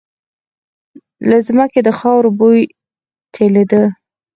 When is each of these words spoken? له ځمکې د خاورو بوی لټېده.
له 1.29 1.37
ځمکې 1.47 1.79
د 1.83 1.89
خاورو 1.99 2.29
بوی 2.39 2.59
لټېده. 3.53 3.83